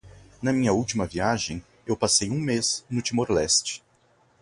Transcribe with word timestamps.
Na 0.41 0.51
minha 0.51 0.73
última 0.73 1.05
viagem 1.05 1.63
eu 1.85 1.95
passei 1.95 2.27
um 2.31 2.39
mês 2.39 2.83
no 2.89 3.03
Timor-Leste. 3.03 3.83